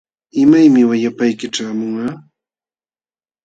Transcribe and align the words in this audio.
¿Imaymi 0.41 0.81
wayapayki 0.89 1.47
ćhaamunqa? 1.55 2.09